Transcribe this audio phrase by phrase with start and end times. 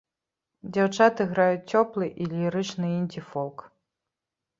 [0.77, 3.57] Дзяўчаты граюць цёплы і лірычны індзі-фолк.